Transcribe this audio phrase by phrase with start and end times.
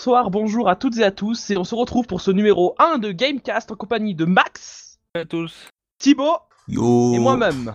[0.00, 2.96] Bonsoir, bonjour à toutes et à tous, et on se retrouve pour ce numéro 1
[2.96, 5.68] de Gamecast en compagnie de Max, à tous.
[5.98, 7.74] Thibaut Yo et moi-même.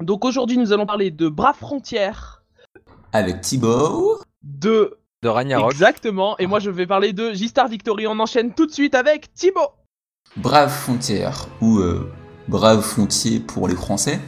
[0.00, 2.44] Donc aujourd'hui nous allons parler de Brave Frontières,
[3.12, 4.20] Avec Thibaut.
[4.44, 4.96] de...
[5.24, 5.72] De Ragnarok.
[5.72, 9.34] Exactement, et moi je vais parler de J-Star Victory, on enchaîne tout de suite avec
[9.34, 9.72] Thibaut
[10.36, 12.08] Brave Frontière, ou euh,
[12.46, 14.20] Brave Frontier pour les Français.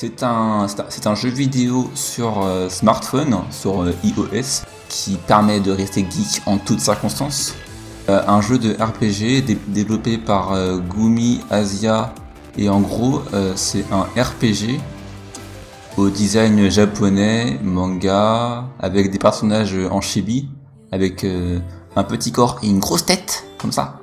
[0.00, 6.40] C'est un, jeu vidéo sur euh, smartphone, sur euh, iOS, qui permet de rester geek
[6.46, 7.56] en toutes circonstances.
[8.08, 10.52] Euh, un jeu de RPG dé- développé par
[10.88, 12.14] Gumi Asia,
[12.56, 13.22] et en gros,
[13.56, 14.78] c'est un RPG
[15.96, 20.48] au design japonais, manga, avec des personnages en chibi,
[20.92, 21.26] avec
[21.96, 23.98] un petit corps et une grosse tête, comme ça.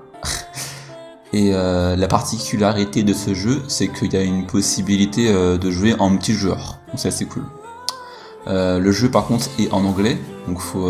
[1.36, 5.70] Et euh, la particularité de ce jeu, c'est qu'il y a une possibilité euh, de
[5.70, 6.80] jouer en multijoueur.
[6.88, 7.44] Donc c'est assez cool.
[8.48, 10.90] Euh, le jeu par contre est en anglais, donc faut,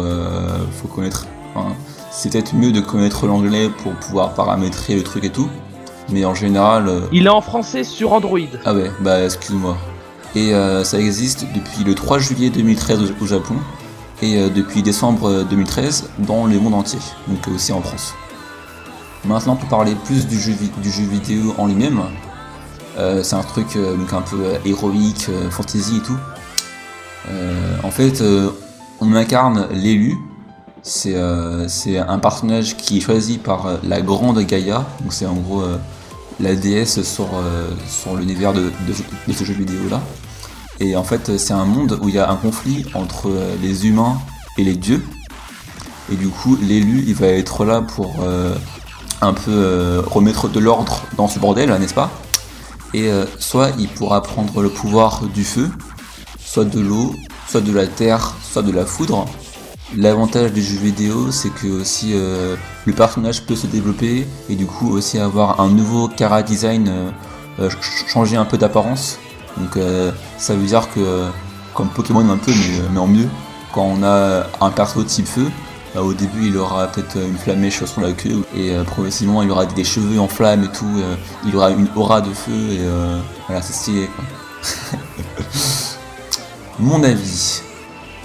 [0.72, 1.26] faut connaître.
[1.56, 1.74] enfin,
[2.12, 5.50] c'est peut-être mieux de connaître l'anglais pour pouvoir paramétrer le truc et tout.
[6.12, 8.38] Mais en général, Il est en français sur Android.
[8.66, 9.76] ah ouais, bah excuse-moi.
[10.36, 10.52] Et
[10.84, 13.56] ça existe depuis le 3 juillet 2013 au, Japon
[14.22, 18.14] et depuis décembre euh, 2013 dans le monde entier, donc aussi en France.
[19.28, 22.02] Maintenant, pour parler plus du jeu, du jeu vidéo en lui-même,
[22.98, 26.18] euh, c'est un truc euh, un peu euh, héroïque, fantasy et tout.
[27.84, 28.24] En fait,
[29.02, 30.16] on incarne l'élu.
[30.84, 35.64] C'est un personnage qui est choisi par la grande Gaïa, donc c'est en gros
[36.40, 37.28] la déesse sur,
[37.90, 38.72] sur l'univers de,
[39.28, 40.02] de, ce jeu vidéo là.
[40.80, 43.32] Et en fait, c'est un monde où il y a un conflit entre
[43.64, 44.20] les humains
[44.60, 45.04] et les dieux.
[46.12, 48.24] Et du coup, l'élu, il va être là pour
[49.26, 52.12] un peu euh, remettre de l'ordre dans ce bordel, n'est-ce pas?
[52.94, 55.70] Et euh, soit il pourra prendre le pouvoir du feu,
[56.40, 57.14] soit de l'eau,
[57.48, 59.26] soit de la terre, soit de la foudre.
[59.96, 64.66] L'avantage du jeu vidéo, c'est que aussi euh, le personnage peut se développer et du
[64.66, 67.12] coup aussi avoir un nouveau cara design,
[67.60, 69.20] ch- changer un peu d'apparence.
[69.58, 69.78] Donc
[70.38, 71.28] ça veut dire que,
[71.74, 72.52] comme Pokémon un peu,
[72.92, 73.30] mais, en mieux,
[73.74, 75.50] quand on a un perso type feu,
[76.02, 79.66] au début il aura peut-être une flamèche sur la queue et euh, progressivement il aura
[79.66, 83.20] des cheveux en flammes et tout, euh, il aura une aura de feu et euh,
[83.48, 84.10] voilà c'est stylé.
[86.80, 87.62] Mon avis.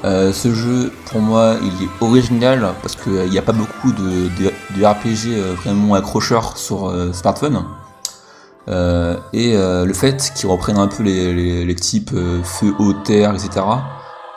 [0.02, 4.30] Euh, ce jeu, pour moi, il est original parce qu'il n'y a pas beaucoup de,
[4.82, 7.62] RPG euh, vraiment accrocheurs sur euh, smartphone.
[8.68, 12.92] Euh, et euh, le fait qu'ils reprennent un peu les, les, types euh, feu, eau,
[12.92, 13.64] terre, etc.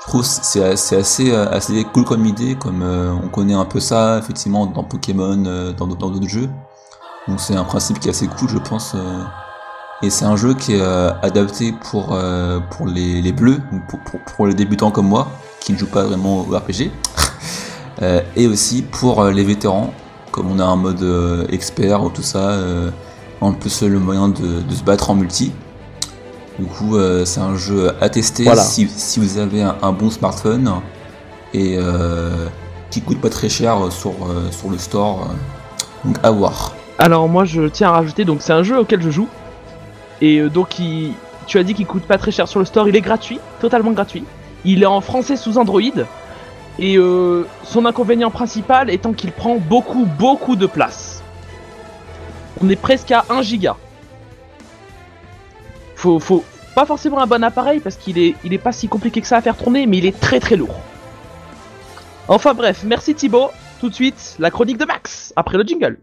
[0.03, 0.61] Je trouve c'est
[0.95, 4.83] assez, euh, assez cool comme idée, comme euh, on connaît un peu ça effectivement dans
[4.83, 6.49] Pokémon, euh, dans d'autres jeux.
[7.29, 8.97] Donc c'est un principe qui est assez cool, je pense.
[10.01, 10.81] Et c'est un jeu qui est
[11.21, 12.19] adapté pour,
[12.71, 13.61] pour les, les bleus,
[14.35, 15.29] pour, les débutants comme moi,
[15.61, 16.91] qui ne jouent pas vraiment au RPG.
[18.35, 19.93] Et aussi pour les vétérans,
[20.31, 22.57] comme on a un mode expert ou tout ça,
[23.39, 25.53] en plus le moyen de se battre en multi.
[26.59, 28.61] Du coup, euh, c'est un jeu à tester Voilà.
[28.61, 30.71] si, si vous avez un, un bon smartphone
[31.53, 32.47] et euh,
[32.91, 35.27] qui coûte pas très cher sur, euh, sur le store.
[36.05, 36.73] donc à voir.
[36.99, 39.27] Alors moi je tiens à rajouter, donc c'est un jeu auquel je joue,
[40.21, 41.13] et donc il...
[41.47, 43.91] tu as dit qu'il coûte pas très cher sur le store, il est gratuit, totalement
[43.91, 44.23] gratuit.
[44.63, 45.81] Il est en français sous Android,
[46.79, 51.21] et euh, son inconvénient principal étant qu'il prend beaucoup beaucoup de place.
[52.63, 53.75] On est presque à 1 giga.
[56.03, 56.43] Faut,
[56.75, 59.41] pas forcément un bon appareil parce qu'il est, est pas si compliqué que ça à
[59.41, 60.75] faire tourner, mais il est très très lourd.
[62.27, 63.51] Enfin bref, merci Thibaut.
[63.79, 65.97] Tout de suite, la chronique de Max, après le jingle.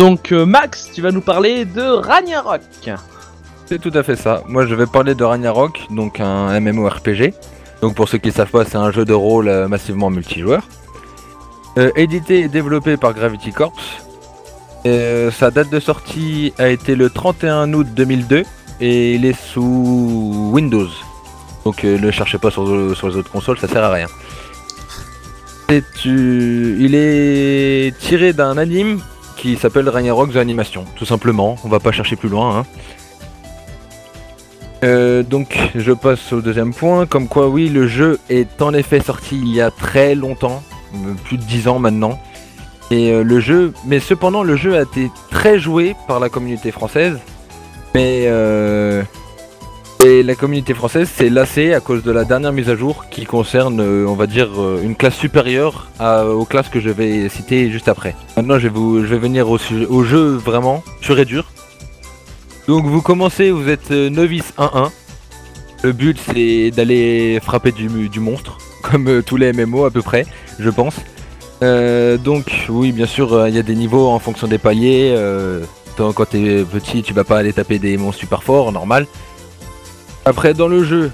[0.00, 2.62] Donc euh, Max, tu vas nous parler de Ragnarok.
[3.66, 4.42] C'est tout à fait ça.
[4.48, 7.34] Moi, je vais parler de Ragnarok, donc un MMORPG.
[7.82, 10.62] Donc, pour ceux qui ne savent pas, c'est un jeu de rôle euh, massivement multijoueur.
[11.76, 13.74] Euh, édité et développé par Gravity Corps.
[14.86, 18.44] Sa date de sortie a été le 31 août 2002
[18.80, 20.88] et il est sous Windows.
[21.66, 24.06] Donc ne cherchez pas sur, les autres consoles, ça sert à rien.
[25.68, 29.00] Il est tiré d'un anime
[29.40, 31.56] qui s'appelle Ragnarok The Animation, tout simplement.
[31.64, 32.58] On va pas chercher plus loin.
[32.58, 32.66] Hein.
[34.84, 39.00] Euh, donc je passe au deuxième point, comme quoi oui le jeu est en effet
[39.00, 40.62] sorti il y a très longtemps,
[40.94, 42.20] euh, plus de 10 ans maintenant.
[42.90, 46.70] Et euh, le jeu, mais cependant le jeu a été très joué par la communauté
[46.70, 47.18] française.
[47.94, 49.02] Mais euh,
[50.04, 53.24] et la communauté française s'est lassée à cause de la dernière mise à jour qui
[53.24, 57.70] concerne, euh, on va dire, euh, une classe supérieure aux classes que je vais citer
[57.70, 58.14] juste après.
[58.36, 59.58] Maintenant, je vais, venir au,
[60.04, 61.50] jeu vraiment, pur et dur.
[62.66, 64.90] Donc, vous commencez, vous êtes euh, novice 1-1.
[65.82, 70.26] Le but, c'est d'aller frapper du, monstre, comme tous les MMO à peu près,
[70.58, 70.96] je pense.
[71.60, 75.14] Donc, oui, bien sûr, il y a des niveaux en fonction des paliers.
[76.00, 79.06] euh, quand t'es petit, tu vas pas aller taper des monstres super forts, normal.
[80.30, 81.10] Après, dans le jeu,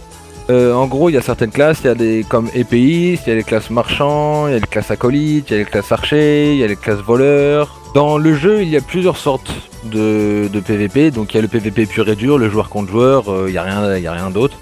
[0.50, 3.30] euh, en gros, il y a certaines classes, il y a des comme épéistes, il
[3.30, 5.64] y a les classes marchands, il y a les classes acolytes, il y a les
[5.64, 7.80] classes archers, il y a les classes voleurs.
[7.94, 9.50] Dans le jeu, il y a plusieurs sortes
[9.84, 11.10] de, de PVP.
[11.12, 13.52] Donc, il y a le PVP pur et dur, le joueur contre joueur, euh, il
[13.52, 14.58] n'y a rien, a rien d'autre.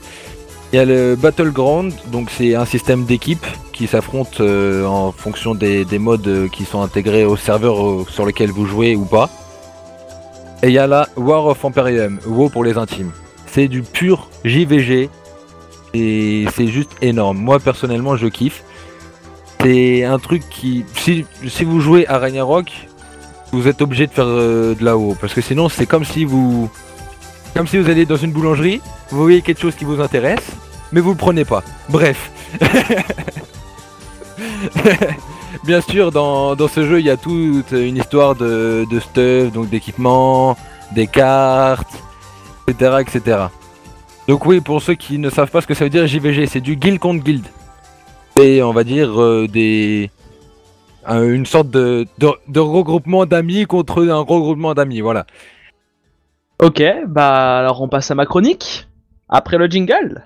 [0.73, 5.57] Il y a le Battleground, donc c'est un système d'équipe qui s'affronte euh, en fonction
[5.57, 9.05] des, des modes euh, qui sont intégrés au serveur euh, sur lequel vous jouez ou
[9.05, 9.29] pas.
[10.63, 13.11] Et il y a la War of Imperium, WoW pour les intimes.
[13.55, 15.09] C'est du pur JVG
[15.95, 17.39] et c'est juste énorme.
[17.39, 18.65] Moi personnellement je kiffe.
[19.61, 20.85] C'est un truc qui...
[20.97, 21.25] Si,
[21.63, 22.73] vous jouez à Ragnarok,
[23.53, 25.17] vous êtes obligé de faire euh, de la WoW.
[25.21, 26.69] Parce que sinon c'est comme si vous...
[27.55, 28.81] Comme si vous allez dans une boulangerie,
[29.13, 30.51] vous voyez quelque chose qui vous intéresse,
[30.91, 31.63] mais vous le prenez pas.
[31.89, 32.33] Bref.
[35.65, 40.57] Bien sûr, dans, ce jeu, il y a toute une histoire de stuff, donc d'équipement,
[40.93, 42.04] des cartes,
[42.67, 43.39] etc., etc.
[44.29, 46.61] Donc oui, pour ceux qui ne savent pas ce que ça veut dire JVG, c'est
[46.61, 47.45] du guild contre guild.
[48.37, 50.11] Et on va dire euh, des...
[51.09, 55.27] une sorte de, de, de regroupement d'amis contre un regroupement d'amis, voilà.
[56.63, 58.89] Ok, bah alors on passe à ma chronique.
[59.29, 60.25] Après le jingle.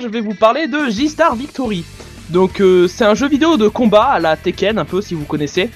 [0.00, 1.84] Je vais vous parler de J-Star Victory.
[2.30, 5.24] Donc, euh, c'est un jeu vidéo de combat à la Tekken, un peu si vous
[5.24, 5.70] connaissez.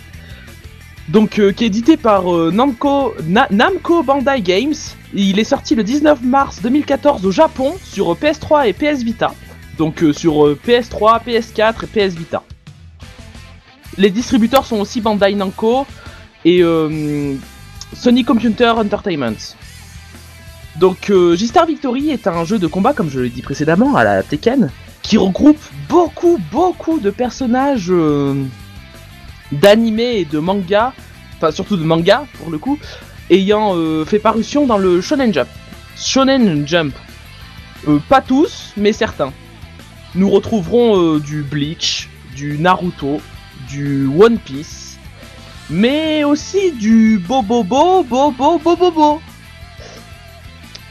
[1.09, 4.75] Donc, euh, qui est édité par euh, Namco, Na- Namco Bandai Games.
[5.15, 9.35] Il est sorti le 19 mars 2014 au Japon sur euh, PS3 et PS Vita.
[9.79, 12.43] Donc, sur euh, PS3, PS4 et PS Vita.
[13.99, 15.87] Les distributeurs sont aussi Bandai Namco
[16.45, 16.63] et
[17.95, 19.37] Sony Computer Entertainment.
[20.77, 21.37] Donc euh,
[21.67, 24.71] Victory est un jeu de combat, comme je l'ai dit précédemment, à la Tekken,
[25.03, 28.35] qui regroupe beaucoup, beaucoup de personnages euh,
[29.51, 30.93] d'animés et de manga,
[31.37, 32.79] enfin surtout de manga pour le coup,
[33.31, 35.49] ayant euh, fait parution dans le Shonen Jump.
[35.97, 36.95] Shonen Jump.
[37.89, 39.33] Euh, pas tous, mais certains.
[40.15, 43.21] Nous retrouverons du Bleach, du Naruto,
[43.69, 44.99] du One Piece,
[45.71, 49.21] mais aussi du Bobobo, Bobo, Bobobo.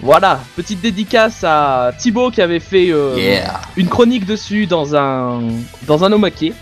[0.01, 5.41] Voilà, petite dédicace à Thibaut qui avait fait euh, Yeah une chronique dessus dans un
[5.87, 6.53] dans un omake.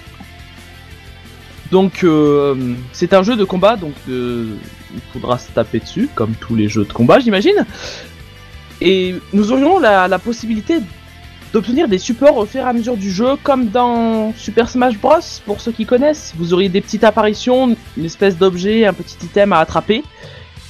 [1.71, 4.55] Donc euh, c'est un jeu de combat, donc euh,
[4.93, 7.65] il faudra se taper dessus, comme tous les jeux de combat, j'imagine.
[8.81, 10.79] Et nous aurions la, la possibilité
[11.53, 15.19] d'obtenir des supports au fur et à mesure du jeu, comme dans Super Smash Bros.
[15.45, 19.53] Pour ceux qui connaissent, vous auriez des petites apparitions, une espèce d'objet, un petit item
[19.53, 20.03] à attraper.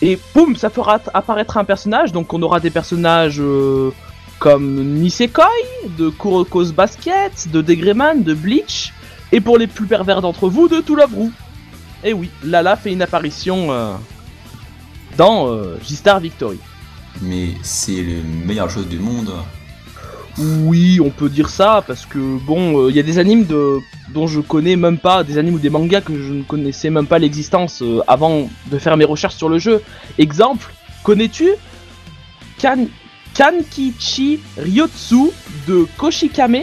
[0.01, 2.12] Et boum, ça fera apparaître un personnage.
[2.12, 3.91] Donc on aura des personnages euh,
[4.39, 5.50] comme Nisekoi,
[5.98, 8.94] de Kuroko's Basket, de Degreman, de Bleach,
[9.32, 11.29] et pour les plus pervers d'entre vous, de To Love.
[12.03, 13.94] Et oui, Lala fait une apparition euh,
[15.18, 16.60] dans euh, J-Star Victory.
[17.22, 19.32] Mais c'est le meilleur jeu du monde.
[20.39, 23.79] Oui, on peut dire ça parce que bon, il y a des animes de
[24.13, 27.08] dont je connais même pas, des animes ou des mangas que je ne connaissais même
[27.08, 29.84] pas l'existence euh, avant de faire mes recherches sur le jeu.
[30.17, 30.72] Exemple,
[31.03, 31.50] connais-tu
[32.58, 32.88] Kan
[33.34, 35.31] Kankichi Ryotsu
[35.67, 36.62] de Koshikame?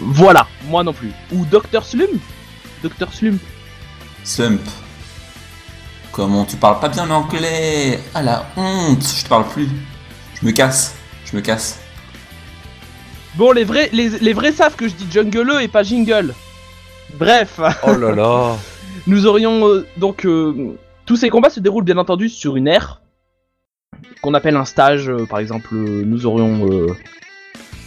[0.00, 1.12] Voilà, moi non plus.
[1.32, 2.18] Ou Dr Slum
[2.82, 3.38] Dr Slum.
[4.24, 4.60] Slump.
[6.14, 7.98] Comment tu parles pas bien l'anglais?
[8.14, 9.68] Ah la honte Je te parle plus.
[10.40, 10.94] Je me casse.
[11.24, 11.80] Je me casse.
[13.34, 16.32] Bon, les vrais, les, les vrais savent que je dis jungle et pas jingle.
[17.18, 18.56] Bref, Oh là là.
[19.08, 23.00] nous aurions euh, donc euh, tous ces combats se déroulent bien entendu sur une ère
[24.22, 25.08] qu'on appelle un stage.
[25.10, 26.96] euh, par exemple, euh, nous aurions euh,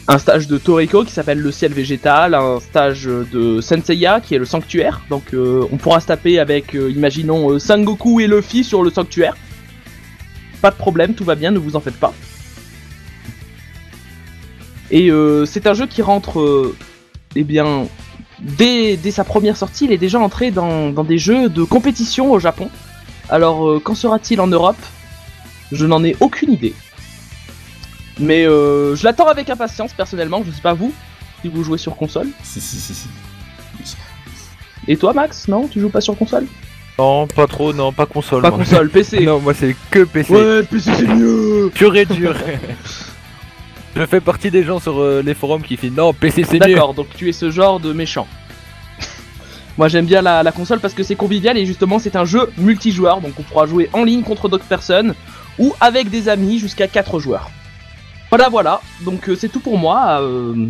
[0.10, 4.38] un stage de Toriko qui s'appelle le ciel végétal, un stage de Senseiya qui est
[4.38, 5.02] le sanctuaire.
[5.10, 8.90] Donc, euh, on pourra se taper avec, euh, imaginons, euh, Sangoku et Luffy sur le
[8.90, 9.36] sanctuaire.
[10.62, 12.14] Pas de problème, tout va bien, ne vous en faites pas.
[14.90, 15.12] Et
[15.46, 16.74] c'est un jeu qui rentre,
[17.36, 17.88] eh bien,
[18.40, 22.40] dès, sa première sortie, il est déjà entré dans, dans des jeux de compétition au
[22.40, 22.70] Japon.
[23.30, 24.78] Alors, quand sera-t-il en Europe?
[25.74, 26.74] Je n'en ai aucune idée.
[28.20, 30.44] Mais euh, je l'attends avec impatience, personnellement.
[30.46, 30.94] Je sais pas vous,
[31.42, 32.28] si vous jouez sur console.
[32.44, 33.08] Si, si, si, si.
[34.88, 36.48] Et toi, Max Non Tu joues pas sur console?
[36.98, 38.42] Non, pas trop, non, pas console.
[38.42, 38.60] Pas moi.
[38.60, 39.20] console, PC.
[39.26, 40.34] Non, moi c'est que PC.
[40.34, 42.34] Ouais, PC c'est mieux Pur et dur.
[43.96, 46.74] Je fais partie des gens sur euh, les forums qui disent non, PC c'est mieux.
[46.74, 48.28] D'accord, donc tu es ce genre de méchant.
[49.78, 52.52] Moi j'aime bien la, la console parce que c'est convivial et justement c'est un jeu
[52.58, 55.14] multijoueur, donc on pourra jouer en ligne contre d'autres personnes
[55.60, 57.52] ou avec des amis jusqu'à 4 joueurs.
[58.30, 60.22] Voilà voilà, donc euh, c'est tout pour moi.
[60.22, 60.68] euh,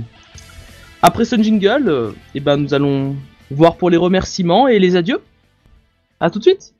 [1.02, 3.16] après ce jingle, euh, eh ben, nous allons
[3.50, 5.22] voir pour les remerciements et les adieux.
[6.20, 6.74] A tout de suite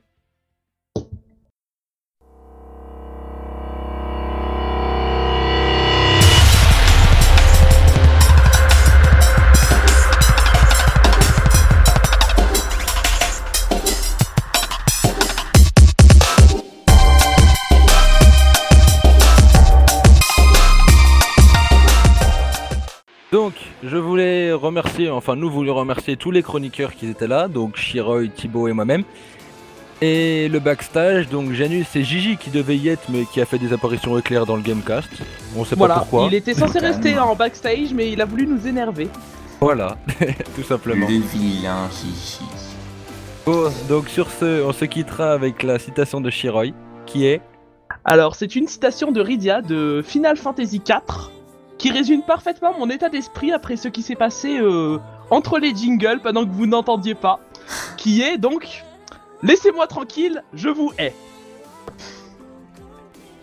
[23.30, 23.52] Donc,
[23.84, 28.28] je voulais remercier, enfin nous voulions remercier tous les chroniqueurs qui étaient là, donc Shiroy,
[28.28, 29.04] Thibaut et moi-même.
[30.00, 33.58] Et le backstage, donc Janus et Gigi qui devaient y être mais qui a fait
[33.58, 35.10] des apparitions éclair dans le Gamecast.
[35.56, 36.26] On sait Voilà, pas pourquoi.
[36.30, 39.08] il était censé rester en backstage mais il a voulu nous énerver.
[39.60, 39.98] Voilà,
[40.54, 41.06] tout simplement.
[41.08, 42.44] Le vilain chichi.
[43.44, 46.72] Bon, donc sur ce, on se quittera avec la citation de Shiroy,
[47.06, 47.42] qui est
[48.04, 51.30] Alors, c'est une citation de Rydia de Final Fantasy IV
[51.78, 54.98] qui résume parfaitement mon état d'esprit après ce qui s'est passé euh,
[55.30, 57.40] entre les jingles pendant que vous n'entendiez pas.
[57.96, 58.84] Qui est donc
[59.42, 61.14] Laissez-moi tranquille, je vous hais.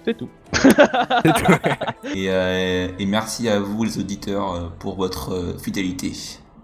[0.04, 0.30] C'est tout.
[2.14, 6.14] Et, euh, et merci à vous les auditeurs euh, pour votre euh, fidélité.